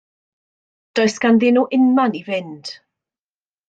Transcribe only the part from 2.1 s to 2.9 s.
i fynd.